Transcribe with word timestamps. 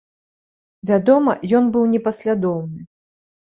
Вядома, 0.91 1.31
ён 1.61 1.69
быў 1.77 1.87
непаслядоўны. 1.93 2.79